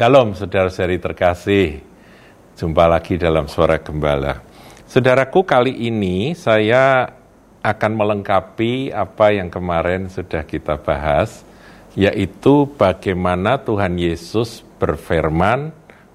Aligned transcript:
Shalom 0.00 0.32
saudara-saudari 0.32 0.96
terkasih, 0.96 1.76
jumpa 2.56 2.88
lagi 2.88 3.20
dalam 3.20 3.44
Suara 3.52 3.76
Gembala. 3.84 4.40
Saudaraku 4.88 5.44
kali 5.44 5.76
ini 5.76 6.32
saya 6.32 7.04
akan 7.60 7.92
melengkapi 8.00 8.96
apa 8.96 9.36
yang 9.36 9.52
kemarin 9.52 10.08
sudah 10.08 10.48
kita 10.48 10.80
bahas, 10.80 11.44
yaitu 11.92 12.64
bagaimana 12.80 13.60
Tuhan 13.60 14.00
Yesus 14.00 14.64
berfirman 14.80 15.68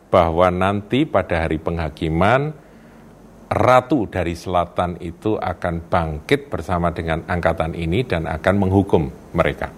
bahwa 0.10 0.50
nanti 0.50 1.06
pada 1.06 1.46
hari 1.46 1.62
penghakiman, 1.62 2.58
Ratu 3.54 4.10
dari 4.10 4.34
Selatan 4.34 4.98
itu 4.98 5.38
akan 5.38 5.86
bangkit 5.86 6.50
bersama 6.50 6.90
dengan 6.90 7.22
angkatan 7.30 7.78
ini 7.78 8.02
dan 8.02 8.26
akan 8.26 8.66
menghukum 8.66 9.14
mereka. 9.38 9.70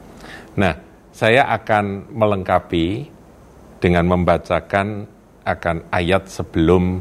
Nah, 0.56 0.80
saya 1.12 1.52
akan 1.52 2.08
melengkapi 2.16 3.17
dengan 3.78 4.06
membacakan 4.10 5.08
akan 5.48 5.88
ayat 5.94 6.28
sebelum 6.28 7.00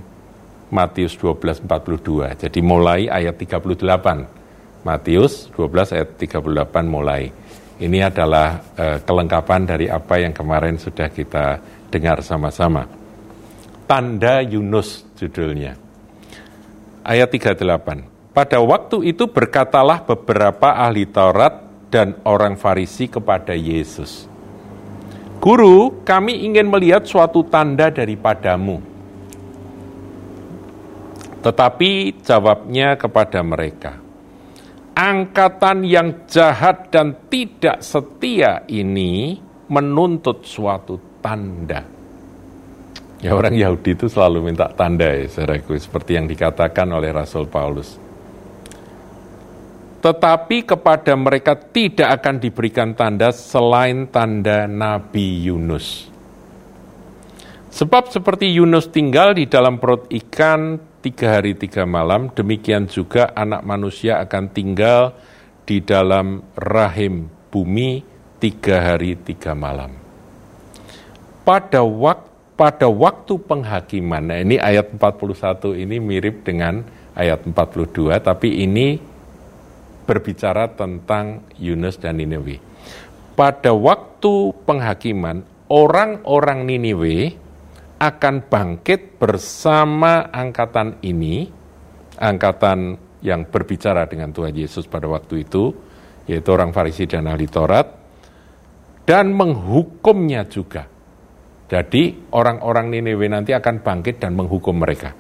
Matius 0.71 1.19
12:42. 1.19 2.47
Jadi 2.47 2.61
mulai 2.63 3.11
ayat 3.11 3.35
38. 3.39 4.87
Matius 4.87 5.51
12 5.51 5.95
ayat 5.99 6.09
38 6.15 6.87
mulai. 6.87 7.31
Ini 7.77 8.09
adalah 8.09 8.63
uh, 8.79 8.99
kelengkapan 9.03 9.63
dari 9.67 9.87
apa 9.91 10.23
yang 10.23 10.33
kemarin 10.33 10.79
sudah 10.79 11.11
kita 11.11 11.61
dengar 11.91 12.23
sama-sama. 12.23 12.87
Tanda 13.85 14.43
Yunus 14.43 15.05
judulnya. 15.19 15.75
Ayat 17.07 17.31
38. 17.31 18.35
Pada 18.35 18.59
waktu 18.61 19.11
itu 19.11 19.31
berkatalah 19.31 20.03
beberapa 20.03 20.75
ahli 20.75 21.07
Taurat 21.09 21.63
dan 21.91 22.19
orang 22.27 22.59
Farisi 22.59 23.07
kepada 23.07 23.55
Yesus 23.55 24.36
Guru, 25.37 26.03
kami 26.03 26.43
ingin 26.49 26.67
melihat 26.67 27.07
suatu 27.07 27.47
tanda 27.47 27.93
daripadamu. 27.93 28.83
Tetapi 31.45 31.91
jawabnya 32.27 32.99
kepada 32.99 33.39
mereka, 33.47 33.95
angkatan 34.97 35.87
yang 35.87 36.27
jahat 36.27 36.91
dan 36.91 37.31
tidak 37.31 37.85
setia 37.85 38.67
ini 38.67 39.39
menuntut 39.71 40.43
suatu 40.43 40.99
tanda. 41.23 41.87
Ya 43.23 43.33
orang 43.33 43.55
Yahudi 43.55 43.97
itu 43.97 44.11
selalu 44.11 44.51
minta 44.51 44.69
tanda 44.75 45.09
ya 45.09 45.25
saudaraku, 45.31 45.79
seperti 45.79 46.19
yang 46.19 46.27
dikatakan 46.27 46.91
oleh 46.91 47.15
Rasul 47.15 47.49
Paulus 47.49 48.06
tetapi 50.07 50.63
kepada 50.63 51.19
mereka 51.19 51.59
tidak 51.59 52.23
akan 52.23 52.39
diberikan 52.39 52.95
tanda 52.95 53.35
selain 53.35 54.07
tanda 54.07 54.71
Nabi 54.71 55.51
Yunus. 55.51 56.07
Sebab 57.75 58.15
seperti 58.15 58.55
Yunus 58.55 58.87
tinggal 58.87 59.35
di 59.35 59.51
dalam 59.51 59.83
perut 59.83 60.07
ikan 60.07 60.79
tiga 61.03 61.35
hari 61.35 61.59
tiga 61.59 61.83
malam, 61.91 62.31
demikian 62.31 62.87
juga 62.87 63.35
anak 63.35 63.67
manusia 63.67 64.23
akan 64.23 64.47
tinggal 64.55 65.11
di 65.67 65.83
dalam 65.83 66.39
rahim 66.55 67.27
bumi 67.51 68.07
tiga 68.39 68.95
hari 68.95 69.19
tiga 69.19 69.59
malam. 69.59 69.91
Pada 71.43 71.83
waktu 71.83 72.31
pada 72.57 72.89
waktu 72.89 73.37
penghakiman, 73.37 74.33
nah 74.33 74.39
ini 74.41 74.57
ayat 74.57 74.89
41 74.95 75.77
ini 75.77 76.01
mirip 76.01 76.41
dengan 76.41 76.81
ayat 77.13 77.45
42, 77.45 78.17
tapi 78.17 78.65
ini 78.65 79.16
berbicara 80.07 80.73
tentang 80.79 81.45
Yunus 81.59 81.99
dan 81.99 82.23
Niniwe. 82.23 82.63
Pada 83.37 83.75
waktu 83.77 84.55
penghakiman, 84.65 85.45
orang-orang 85.69 86.65
Niniwe 86.65 87.37
akan 88.01 88.47
bangkit 88.49 89.21
bersama 89.21 90.33
angkatan 90.33 91.03
ini, 91.05 91.51
angkatan 92.17 92.97
yang 93.21 93.45
berbicara 93.51 94.07
dengan 94.09 94.33
Tuhan 94.33 94.55
Yesus 94.57 94.89
pada 94.89 95.11
waktu 95.11 95.45
itu, 95.45 95.75
yaitu 96.31 96.49
orang 96.55 96.73
Farisi 96.73 97.05
dan 97.05 97.29
ahli 97.29 97.51
Taurat, 97.51 97.87
dan 99.05 99.35
menghukumnya 99.35 100.49
juga. 100.49 100.87
Jadi 101.67 102.31
orang-orang 102.31 102.95
Niniwe 102.95 103.27
nanti 103.27 103.51
akan 103.51 103.83
bangkit 103.83 104.23
dan 104.23 104.39
menghukum 104.39 104.79
mereka. 104.79 105.11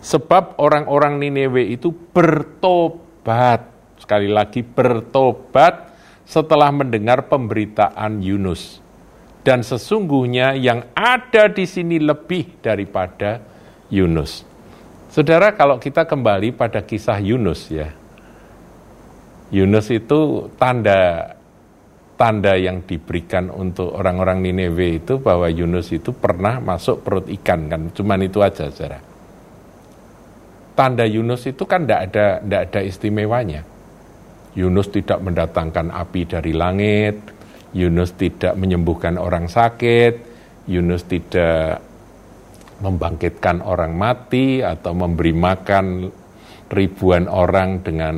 Sebab 0.00 0.58
orang-orang 0.58 1.20
Niniwe 1.20 1.70
itu 1.70 1.92
bertobat 1.92 3.79
sekali 4.00 4.26
lagi 4.32 4.64
bertobat 4.64 5.92
setelah 6.24 6.72
mendengar 6.72 7.28
pemberitaan 7.28 8.24
Yunus. 8.24 8.80
Dan 9.40 9.64
sesungguhnya 9.64 10.56
yang 10.56 10.88
ada 10.92 11.48
di 11.48 11.64
sini 11.64 11.96
lebih 11.96 12.60
daripada 12.60 13.40
Yunus. 13.88 14.44
Saudara, 15.10 15.52
kalau 15.58 15.80
kita 15.82 16.06
kembali 16.06 16.54
pada 16.54 16.84
kisah 16.84 17.18
Yunus 17.18 17.66
ya. 17.72 17.90
Yunus 19.50 19.90
itu 19.90 20.46
tanda 20.54 21.34
tanda 22.14 22.54
yang 22.54 22.84
diberikan 22.84 23.48
untuk 23.50 23.96
orang-orang 23.96 24.44
Nineveh 24.44 25.02
itu 25.02 25.18
bahwa 25.18 25.48
Yunus 25.48 25.90
itu 25.90 26.12
pernah 26.12 26.60
masuk 26.60 27.02
perut 27.02 27.26
ikan 27.40 27.66
kan, 27.66 27.82
cuman 27.90 28.20
itu 28.22 28.38
aja 28.44 28.70
saudara. 28.70 29.00
Tanda 30.76 31.08
Yunus 31.08 31.48
itu 31.48 31.64
kan 31.64 31.88
tidak 31.88 32.12
ada 32.12 32.26
tidak 32.44 32.60
ada 32.70 32.80
istimewanya. 32.84 33.66
Yunus 34.58 34.90
tidak 34.90 35.22
mendatangkan 35.22 35.94
api 35.94 36.26
dari 36.26 36.50
langit, 36.50 37.16
Yunus 37.70 38.18
tidak 38.18 38.58
menyembuhkan 38.58 39.14
orang 39.14 39.46
sakit, 39.46 40.14
Yunus 40.66 41.06
tidak 41.06 41.82
membangkitkan 42.80 43.60
orang 43.62 43.94
mati 43.94 44.64
atau 44.64 44.96
memberi 44.96 45.36
makan 45.36 46.08
ribuan 46.72 47.28
orang 47.28 47.84
dengan 47.84 48.16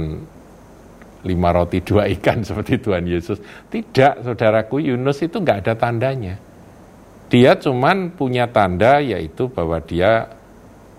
lima 1.22 1.50
roti 1.54 1.82
dua 1.88 2.08
ikan 2.18 2.42
seperti 2.42 2.80
Tuhan 2.80 3.04
Yesus. 3.04 3.38
Tidak, 3.68 4.24
saudaraku, 4.24 4.80
Yunus 4.80 5.20
itu 5.22 5.42
nggak 5.42 5.66
ada 5.66 5.74
tandanya. 5.76 6.34
Dia 7.32 7.56
cuman 7.56 8.12
punya 8.12 8.44
tanda 8.52 9.00
yaitu 9.00 9.48
bahwa 9.48 9.80
dia 9.80 10.28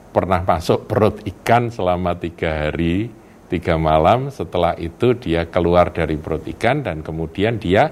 pernah 0.09 0.41
masuk 0.41 0.89
perut 0.89 1.21
ikan 1.25 1.69
selama 1.69 2.17
tiga 2.17 2.69
hari, 2.69 3.09
tiga 3.53 3.77
malam, 3.77 4.33
setelah 4.33 4.73
itu 4.81 5.13
dia 5.13 5.45
keluar 5.45 5.93
dari 5.93 6.17
perut 6.17 6.41
ikan 6.57 6.81
dan 6.81 7.05
kemudian 7.05 7.61
dia 7.61 7.85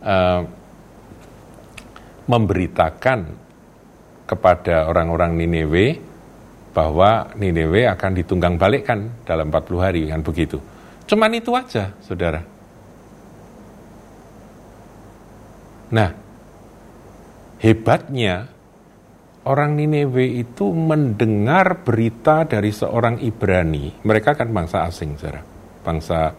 uh, 0.00 0.40
memberitakan 2.24 3.28
kepada 4.24 4.88
orang-orang 4.88 5.36
Nineveh 5.36 6.00
bahwa 6.72 7.28
Nineveh 7.36 7.84
akan 7.92 8.12
ditunggang 8.16 8.56
balikkan 8.56 9.12
dalam 9.28 9.52
40 9.52 9.84
hari, 9.84 10.02
kan 10.08 10.24
begitu. 10.24 10.56
Cuman 11.04 11.36
itu 11.36 11.52
aja, 11.52 11.92
saudara. 12.00 12.40
Nah, 15.92 16.16
hebatnya 17.60 18.48
orang 19.46 19.74
Nineveh 19.74 20.42
itu 20.42 20.70
mendengar 20.70 21.82
berita 21.82 22.46
dari 22.46 22.70
seorang 22.70 23.18
Ibrani. 23.18 24.04
Mereka 24.06 24.38
kan 24.38 24.48
bangsa 24.54 24.86
asing, 24.86 25.18
saudara. 25.18 25.42
Bangsa 25.82 26.30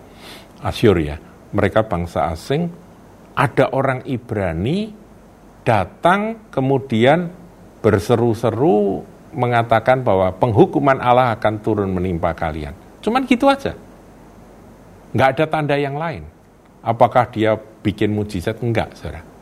Asyur 0.63 0.97
ya. 1.03 1.19
Mereka 1.51 1.85
bangsa 1.91 2.31
asing. 2.31 2.71
Ada 3.33 3.73
orang 3.73 4.05
Ibrani 4.07 4.93
datang 5.67 6.47
kemudian 6.53 7.33
berseru-seru 7.83 9.03
mengatakan 9.33 10.05
bahwa 10.05 10.29
penghukuman 10.37 11.01
Allah 11.01 11.33
akan 11.35 11.53
turun 11.59 11.91
menimpa 11.91 12.31
kalian. 12.37 12.77
Cuman 13.03 13.25
gitu 13.27 13.49
aja. 13.49 13.75
Nggak 15.11 15.29
ada 15.37 15.45
tanda 15.49 15.75
yang 15.75 15.97
lain. 15.97 16.23
Apakah 16.85 17.27
dia 17.33 17.57
bikin 17.57 18.13
mujizat? 18.13 18.61
Enggak, 18.61 18.95
saudara 18.95 19.32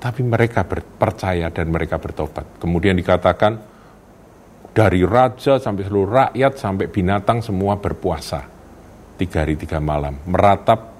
tapi 0.00 0.24
mereka 0.24 0.64
percaya 0.66 1.52
dan 1.52 1.68
mereka 1.68 2.00
bertobat. 2.00 2.56
Kemudian 2.56 2.96
dikatakan 2.96 3.60
dari 4.72 5.04
raja 5.04 5.60
sampai 5.60 5.84
seluruh 5.84 6.08
rakyat 6.08 6.52
sampai 6.56 6.88
binatang 6.88 7.44
semua 7.44 7.76
berpuasa 7.76 8.48
tiga 9.20 9.44
hari 9.44 9.60
tiga 9.60 9.76
malam, 9.76 10.16
meratap 10.24 10.96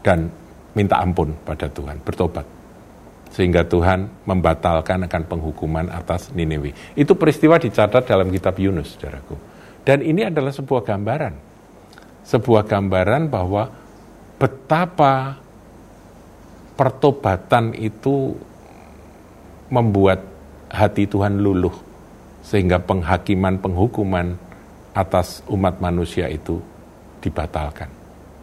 dan 0.00 0.32
minta 0.72 0.96
ampun 0.96 1.36
pada 1.44 1.68
Tuhan, 1.68 2.00
bertobat. 2.00 2.48
Sehingga 3.30 3.62
Tuhan 3.62 4.26
membatalkan 4.26 5.06
akan 5.06 5.22
penghukuman 5.28 5.86
atas 5.92 6.34
Nineveh. 6.34 6.96
Itu 6.98 7.14
peristiwa 7.14 7.60
dicatat 7.60 8.08
dalam 8.08 8.32
kitab 8.32 8.58
Yunus, 8.58 8.96
saudaraku. 8.96 9.36
Dan 9.86 10.02
ini 10.02 10.26
adalah 10.26 10.50
sebuah 10.50 10.82
gambaran. 10.82 11.34
Sebuah 12.26 12.66
gambaran 12.66 13.30
bahwa 13.30 13.70
betapa 14.34 15.38
pertobatan 16.80 17.76
itu 17.76 18.32
membuat 19.68 20.24
hati 20.72 21.04
Tuhan 21.04 21.36
luluh 21.36 21.76
sehingga 22.40 22.80
penghakiman 22.80 23.60
penghukuman 23.60 24.32
atas 24.96 25.44
umat 25.52 25.76
manusia 25.84 26.32
itu 26.32 26.56
dibatalkan 27.20 27.92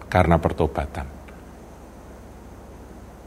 karena 0.05 0.37
pertobatan. 0.37 1.09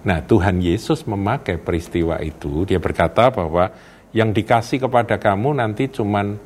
Nah, 0.07 0.23
Tuhan 0.23 0.62
Yesus 0.62 1.03
memakai 1.05 1.59
peristiwa 1.59 2.23
itu, 2.23 2.62
dia 2.65 2.79
berkata 2.79 3.35
bahwa 3.35 3.69
yang 4.15 4.31
dikasih 4.31 4.87
kepada 4.87 5.19
kamu 5.19 5.59
nanti 5.59 5.91
cuman 5.91 6.39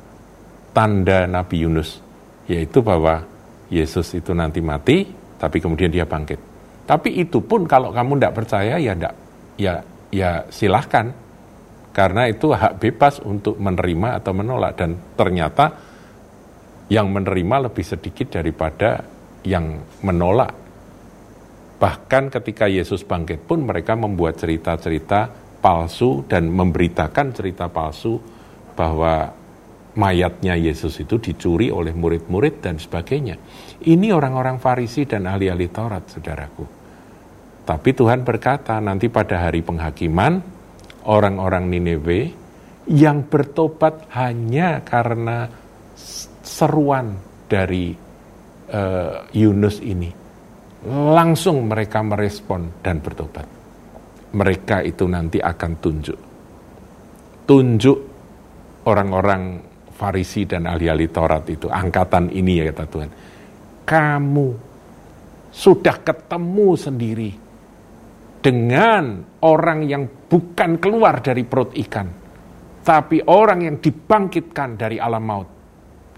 tanda 0.73 1.23
Nabi 1.29 1.63
Yunus, 1.63 2.01
yaitu 2.49 2.81
bahwa 2.81 3.23
Yesus 3.69 4.11
itu 4.17 4.35
nanti 4.35 4.59
mati, 4.59 5.07
tapi 5.37 5.63
kemudian 5.63 5.93
dia 5.93 6.03
bangkit. 6.03 6.54
Tapi 6.85 7.09
itu 7.17 7.41
pun 7.41 7.65
kalau 7.65 7.89
kamu 7.89 8.21
tidak 8.21 8.35
percaya 8.37 8.77
ya 8.77 8.93
tidak, 8.93 9.15
ya 9.57 9.73
ya 10.13 10.31
silahkan, 10.53 11.09
karena 11.89 12.29
itu 12.29 12.53
hak 12.53 12.77
bebas 12.77 13.19
untuk 13.25 13.57
menerima 13.57 14.21
atau 14.21 14.31
menolak. 14.37 14.77
Dan 14.77 14.97
ternyata 15.17 15.73
yang 16.89 17.09
menerima 17.09 17.69
lebih 17.69 17.85
sedikit 17.85 18.37
daripada 18.37 19.01
yang 19.41 19.81
menolak. 20.05 20.53
Bahkan 21.81 22.31
ketika 22.31 22.69
Yesus 22.69 23.01
bangkit 23.01 23.45
pun 23.49 23.65
mereka 23.65 23.97
membuat 23.97 24.37
cerita-cerita 24.37 25.29
palsu 25.59 26.21
dan 26.29 26.49
memberitakan 26.53 27.33
cerita 27.33 27.65
palsu 27.67 28.21
bahwa 28.77 29.33
mayatnya 29.95 30.59
Yesus 30.59 30.99
itu 30.99 31.19
dicuri 31.19 31.71
oleh 31.71 31.95
murid-murid 31.95 32.59
dan 32.59 32.75
sebagainya. 32.75 33.39
Ini 33.83 34.11
orang-orang 34.11 34.59
Farisi 34.59 35.07
dan 35.07 35.27
ahli-ahli 35.27 35.67
Taurat, 35.71 36.03
saudaraku. 36.11 36.65
Tapi 37.65 37.89
Tuhan 37.97 38.21
berkata 38.21 38.77
nanti 38.77 39.09
pada 39.09 39.49
hari 39.49 39.65
penghakiman, 39.65 40.37
orang-orang 41.09 41.65
Nineveh 41.65 42.25
yang 42.91 43.25
bertobat 43.25 44.05
hanya 44.13 44.85
karena 44.85 45.49
seruan 46.45 47.17
dari 47.49 47.89
uh, 48.69 49.25
Yunus 49.33 49.81
ini 49.81 50.09
langsung 50.85 51.65
mereka 51.65 52.05
merespon 52.05 52.77
dan 52.85 53.01
bertobat. 53.01 53.47
Mereka 54.35 54.85
itu 54.85 55.09
nanti 55.09 55.41
akan 55.41 55.71
tunjuk. 55.81 56.19
Tunjuk 57.49 57.97
orang-orang 58.85 59.41
Farisi 59.95 60.43
dan 60.43 60.67
ahli-ahli 60.67 61.07
Taurat 61.07 61.47
itu, 61.47 61.71
angkatan 61.71 62.27
ini 62.35 62.59
ya 62.59 62.69
kata 62.71 62.83
Tuhan. 62.91 63.09
Kamu 63.87 64.47
sudah 65.55 65.95
ketemu 66.03 66.69
sendiri 66.75 67.31
dengan 68.43 69.23
orang 69.47 69.87
yang 69.87 70.03
bukan 70.27 70.77
keluar 70.83 71.23
dari 71.23 71.47
perut 71.47 71.71
ikan, 71.87 72.07
tapi 72.83 73.23
orang 73.23 73.63
yang 73.63 73.75
dibangkitkan 73.79 74.75
dari 74.75 74.99
alam 74.99 75.23
maut, 75.23 75.49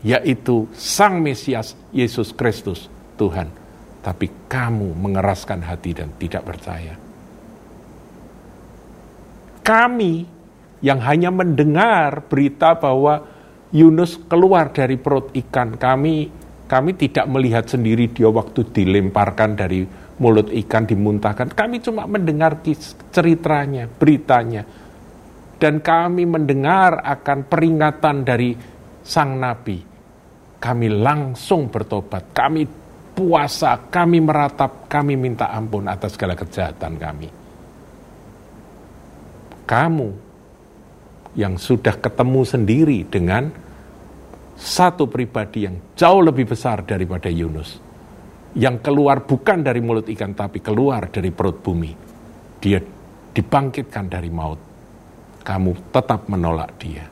yaitu 0.01 0.65
Sang 0.73 1.21
Mesias 1.21 1.77
Yesus 1.93 2.33
Kristus, 2.33 2.89
Tuhan 3.13 3.67
tapi 4.07 4.31
kamu 4.47 4.95
mengeraskan 4.95 5.67
hati 5.67 5.91
dan 5.91 6.15
tidak 6.15 6.47
percaya. 6.47 6.95
Kami 9.59 10.23
yang 10.79 11.03
hanya 11.03 11.27
mendengar 11.27 12.23
berita 12.23 12.79
bahwa 12.79 13.27
Yunus 13.75 14.15
keluar 14.31 14.71
dari 14.71 14.95
perut 14.95 15.35
ikan, 15.35 15.75
kami 15.75 16.31
kami 16.67 16.99
tidak 16.99 17.31
melihat 17.31 17.63
sendiri 17.63 18.11
dia 18.11 18.27
waktu 18.27 18.67
dilemparkan 18.75 19.55
dari 19.55 19.87
mulut 20.19 20.51
ikan 20.51 20.83
dimuntahkan. 20.83 21.55
Kami 21.55 21.79
cuma 21.79 22.03
mendengar 22.03 22.59
ceritanya, 23.11 23.87
beritanya. 23.87 24.67
Dan 25.57 25.81
kami 25.81 26.27
mendengar 26.27 27.01
akan 27.01 27.47
peringatan 27.47 28.27
dari 28.27 28.51
sang 29.01 29.39
nabi. 29.39 29.79
Kami 30.59 30.87
langsung 30.91 31.71
bertobat. 31.71 32.35
Kami 32.35 32.67
puasa, 33.15 33.87
kami 33.89 34.21
meratap, 34.21 34.85
kami 34.91 35.15
minta 35.15 35.49
ampun 35.49 35.87
atas 35.87 36.13
segala 36.13 36.35
kejahatan 36.35 36.93
kami. 36.99 37.29
Kamu 39.65 40.26
yang 41.37 41.55
sudah 41.55 42.01
ketemu 42.01 42.41
sendiri 42.43 42.99
dengan 43.05 43.45
satu 44.57 45.05
pribadi 45.05 45.69
yang 45.69 45.77
jauh 45.93 46.25
lebih 46.25 46.49
besar 46.49 46.81
daripada 46.81 47.29
Yunus. 47.29 47.77
Yang 48.57 48.89
keluar 48.89 49.21
bukan 49.21 49.61
dari 49.61 49.77
mulut 49.85 50.09
ikan 50.09 50.33
tapi 50.33 50.65
keluar 50.65 51.13
dari 51.13 51.29
perut 51.29 51.61
bumi. 51.61 51.93
Dia 52.57 52.81
dibangkitkan 53.37 54.09
dari 54.09 54.33
maut. 54.33 54.57
Kamu 55.45 55.93
tetap 55.93 56.25
menolak 56.25 56.73
dia. 56.81 57.05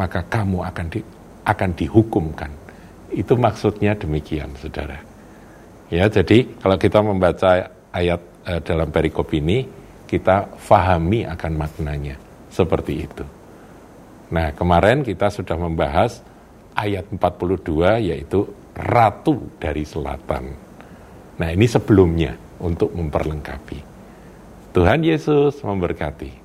Maka 0.00 0.24
kamu 0.24 0.64
akan 0.64 0.86
di, 0.88 1.04
akan 1.44 1.70
dihukumkan. 1.76 2.50
Itu 3.12 3.36
maksudnya 3.36 3.92
demikian, 3.92 4.56
saudara. 4.56 4.96
Ya, 5.92 6.08
jadi 6.08 6.48
kalau 6.58 6.80
kita 6.80 6.98
membaca 7.04 7.68
ayat 7.92 8.20
uh, 8.48 8.58
dalam 8.64 8.88
perikop 8.88 9.28
ini, 9.36 9.68
kita 10.08 10.48
fahami 10.58 11.28
akan 11.28 11.52
maknanya 11.54 12.23
seperti 12.54 12.94
itu. 13.02 13.26
Nah, 14.30 14.54
kemarin 14.54 15.02
kita 15.02 15.26
sudah 15.34 15.58
membahas 15.58 16.22
ayat 16.78 17.10
42 17.10 17.98
yaitu 17.98 18.46
ratu 18.78 19.50
dari 19.58 19.82
selatan. 19.82 20.54
Nah, 21.34 21.48
ini 21.50 21.66
sebelumnya 21.66 22.38
untuk 22.62 22.94
memperlengkapi. 22.94 23.78
Tuhan 24.70 25.02
Yesus 25.02 25.58
memberkati. 25.62 26.43